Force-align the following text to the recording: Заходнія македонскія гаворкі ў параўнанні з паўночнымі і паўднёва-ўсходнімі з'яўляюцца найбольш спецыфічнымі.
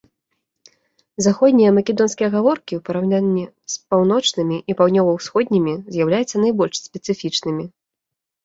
Заходнія 1.25 1.73
македонскія 1.77 2.29
гаворкі 2.35 2.73
ў 2.77 2.81
параўнанні 2.89 3.45
з 3.73 3.79
паўночнымі 3.91 4.57
і 4.73 4.77
паўднёва-ўсходнімі 4.81 5.73
з'яўляюцца 5.97 6.37
найбольш 6.47 6.75
спецыфічнымі. 6.89 7.65